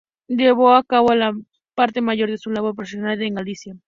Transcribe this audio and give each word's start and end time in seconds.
Llevó 0.29 0.73
a 0.73 0.81
cabo 0.83 1.13
la 1.13 1.31
mayor 1.31 1.45
parte 1.75 2.01
de 2.01 2.37
su 2.39 2.49
labor 2.49 2.73
profesional 2.73 3.21
en 3.21 3.35
Galicia. 3.35 3.75